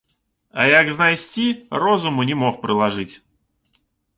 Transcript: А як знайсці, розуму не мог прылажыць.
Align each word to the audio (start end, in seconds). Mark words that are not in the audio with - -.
А 0.61 0.63
як 0.69 0.89
знайсці, 0.95 1.45
розуму 1.85 2.27
не 2.33 2.39
мог 2.43 2.59
прылажыць. 2.65 3.09